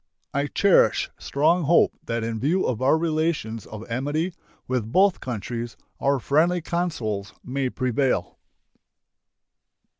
[0.33, 4.33] I cherish strong hope that in view of our relations of amity
[4.67, 8.39] with both countries our friendly counsels may prevail.